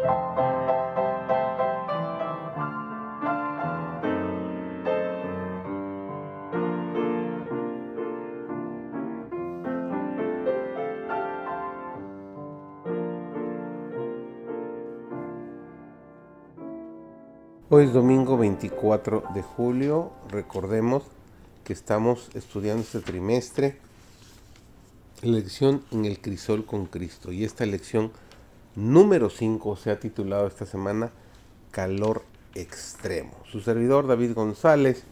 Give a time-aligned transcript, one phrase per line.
[0.00, 0.04] Hoy
[17.84, 20.12] es domingo 24 de julio.
[20.30, 21.02] Recordemos
[21.64, 23.78] que estamos estudiando este trimestre
[25.22, 27.32] lección en el crisol con Cristo.
[27.32, 28.12] Y esta lección
[28.78, 31.10] número 5 se ha titulado esta semana
[31.70, 32.22] Calor
[32.54, 33.32] extremo.
[33.50, 35.04] Su servidor David González,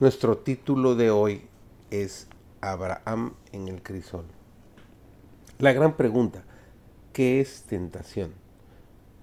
[0.00, 1.42] nuestro título de hoy
[1.90, 2.28] es
[2.60, 4.24] Abraham en el crisol.
[5.58, 6.44] La gran pregunta,
[7.12, 8.32] ¿qué es tentación?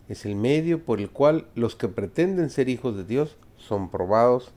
[0.07, 4.51] es el medio por el cual los que pretenden ser hijos de Dios son probados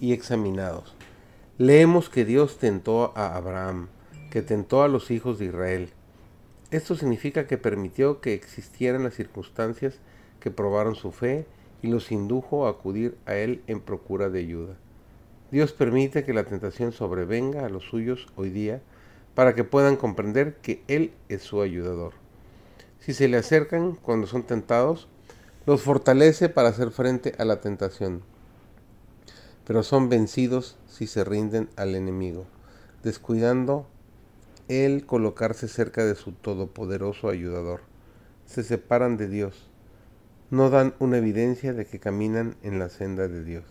[0.00, 0.94] y examinados.
[1.56, 3.88] Leemos que Dios tentó a Abraham,
[4.30, 5.90] que tentó a los hijos de Israel.
[6.70, 9.98] Esto significa que permitió que existieran las circunstancias
[10.40, 11.46] que probaron su fe
[11.82, 14.76] y los indujo a acudir a Él en procura de ayuda.
[15.50, 18.82] Dios permite que la tentación sobrevenga a los suyos hoy día
[19.34, 22.12] para que puedan comprender que Él es su ayudador
[23.00, 25.08] si se le acercan cuando son tentados,
[25.66, 28.22] los fortalece para hacer frente a la tentación,
[29.66, 32.46] pero son vencidos si se rinden al enemigo,
[33.02, 33.86] descuidando
[34.68, 37.80] él colocarse cerca de su todopoderoso ayudador.
[38.44, 39.70] Se separan de Dios,
[40.50, 43.64] no dan una evidencia de que caminan en la senda de Dios.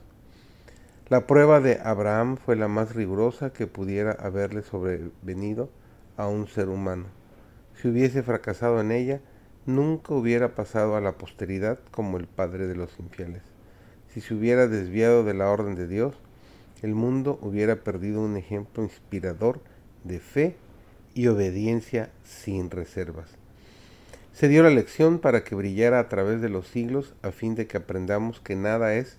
[1.10, 5.70] La prueba de Abraham fue la más rigurosa que pudiera haberle sobrevenido
[6.18, 7.06] a un ser humano.
[7.76, 9.22] Si hubiese fracasado en ella,
[9.66, 13.44] nunca hubiera pasado a la posteridad como el padre de los infieles.
[14.10, 16.16] Si se hubiera desviado de la orden de Dios,
[16.82, 19.62] el mundo hubiera perdido un ejemplo inspirador
[20.04, 20.56] de fe
[21.18, 23.32] y obediencia sin reservas.
[24.34, 27.66] Se dio la lección para que brillara a través de los siglos a fin de
[27.66, 29.18] que aprendamos que nada es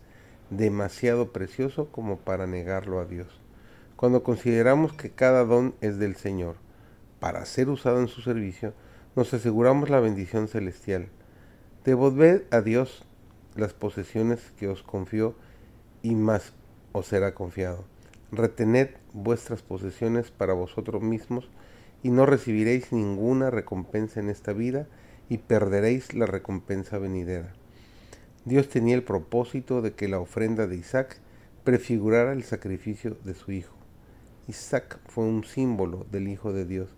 [0.49, 3.27] demasiado precioso como para negarlo a Dios.
[3.97, 6.55] Cuando consideramos que cada don es del Señor,
[7.19, 8.75] para ser usado en su servicio,
[9.17, 11.09] nos aseguramos la bendición celestial.
[11.85, 13.05] Devolved a Dios
[13.57, 15.35] las posesiones que os confió
[16.05, 16.53] y más
[16.93, 17.85] os será confiado.
[18.31, 21.51] Retened vuestras posesiones para vosotros mismos
[22.03, 24.87] y no recibiréis ninguna recompensa en esta vida
[25.29, 27.53] y perderéis la recompensa venidera.
[28.45, 31.19] Dios tenía el propósito de que la ofrenda de Isaac
[31.65, 33.75] prefigurara el sacrificio de su hijo.
[34.47, 36.89] Isaac fue un símbolo del Hijo de Dios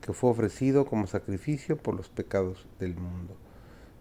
[0.00, 3.36] que fue ofrecido como sacrificio por los pecados del mundo.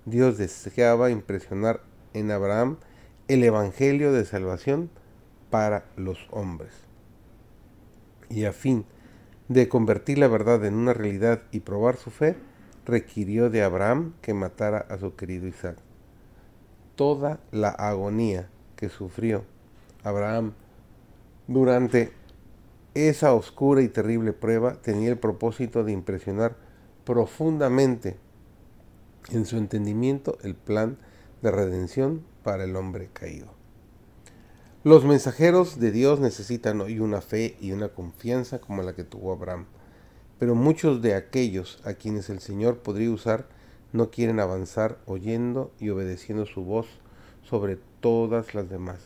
[0.06, 1.82] Dios deseaba impresionar
[2.14, 2.78] en Abraham
[3.28, 4.90] el Evangelio de salvación
[5.50, 6.74] para los hombres.
[8.30, 8.86] Y a fin
[9.54, 12.38] de convertir la verdad en una realidad y probar su fe,
[12.86, 15.78] requirió de Abraham que matara a su querido Isaac.
[16.96, 18.48] Toda la agonía
[18.78, 19.44] que sufrió
[20.04, 20.54] Abraham
[21.48, 22.14] durante
[22.94, 26.56] esa oscura y terrible prueba tenía el propósito de impresionar
[27.04, 28.18] profundamente
[29.32, 30.98] en su entendimiento el plan
[31.42, 33.61] de redención para el hombre caído.
[34.84, 39.32] Los mensajeros de Dios necesitan hoy una fe y una confianza como la que tuvo
[39.32, 39.66] Abraham,
[40.40, 43.46] pero muchos de aquellos a quienes el Señor podría usar
[43.94, 46.88] no quieren avanzar oyendo y obedeciendo su voz
[47.44, 48.98] sobre todas las demás.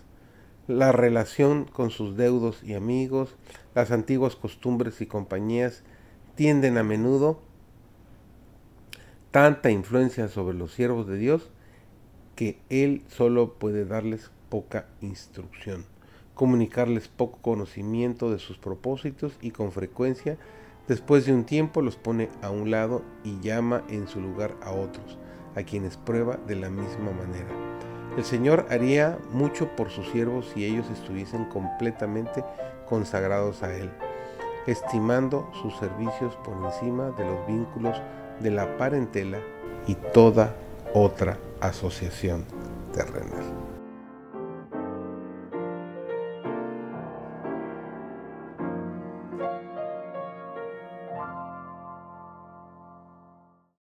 [0.70, 3.36] La relación con sus deudos y amigos,
[3.74, 5.84] las antiguas costumbres y compañías
[6.36, 7.42] tienden a menudo
[9.32, 11.50] tanta influencia sobre los siervos de Dios
[12.38, 15.84] que Él solo puede darles poca instrucción,
[16.34, 20.38] comunicarles poco conocimiento de sus propósitos y con frecuencia
[20.88, 24.72] después de un tiempo los pone a un lado y llama en su lugar a
[24.72, 25.18] otros,
[25.58, 27.50] a quienes prueba de la misma manera.
[28.16, 32.42] El Señor haría mucho por sus siervos si ellos estuviesen completamente
[32.88, 33.92] consagrados a Él,
[34.68, 38.02] estimando sus servicios por encima de los vínculos
[38.40, 39.40] de la parentela
[39.86, 40.56] y toda
[40.94, 42.46] otra asociación
[42.94, 43.65] terrenal.